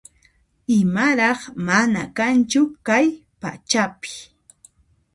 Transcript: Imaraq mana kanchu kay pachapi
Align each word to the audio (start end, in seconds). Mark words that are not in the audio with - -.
Imaraq 0.79 1.39
mana 1.67 2.01
kanchu 2.17 2.61
kay 2.87 3.07
pachapi 3.41 4.13